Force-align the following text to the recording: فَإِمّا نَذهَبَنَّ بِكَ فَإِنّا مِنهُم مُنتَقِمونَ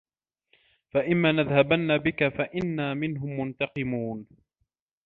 فَإِمّا 0.91 1.31
نَذهَبَنَّ 1.31 1.97
بِكَ 1.97 2.27
فَإِنّا 2.29 2.93
مِنهُم 2.93 3.39
مُنتَقِمونَ 3.39 4.25